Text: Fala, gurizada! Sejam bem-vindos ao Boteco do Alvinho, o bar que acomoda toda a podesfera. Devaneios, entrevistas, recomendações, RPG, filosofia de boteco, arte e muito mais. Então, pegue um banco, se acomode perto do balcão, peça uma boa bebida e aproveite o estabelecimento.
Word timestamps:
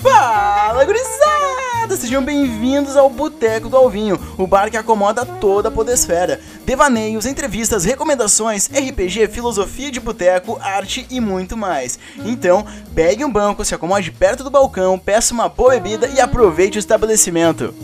Fala, 0.00 0.84
gurizada! 0.84 1.96
Sejam 1.96 2.22
bem-vindos 2.22 2.96
ao 2.96 3.10
Boteco 3.10 3.68
do 3.68 3.76
Alvinho, 3.76 4.18
o 4.36 4.46
bar 4.46 4.70
que 4.70 4.76
acomoda 4.76 5.26
toda 5.26 5.68
a 5.68 5.72
podesfera. 5.72 6.40
Devaneios, 6.64 7.26
entrevistas, 7.26 7.84
recomendações, 7.84 8.68
RPG, 8.68 9.26
filosofia 9.28 9.90
de 9.90 9.98
boteco, 9.98 10.56
arte 10.62 11.04
e 11.10 11.20
muito 11.20 11.56
mais. 11.56 11.98
Então, 12.24 12.64
pegue 12.94 13.24
um 13.24 13.32
banco, 13.32 13.64
se 13.64 13.74
acomode 13.74 14.12
perto 14.12 14.44
do 14.44 14.50
balcão, 14.50 14.98
peça 14.98 15.34
uma 15.34 15.48
boa 15.48 15.70
bebida 15.70 16.06
e 16.06 16.20
aproveite 16.20 16.78
o 16.78 16.80
estabelecimento. 16.80 17.74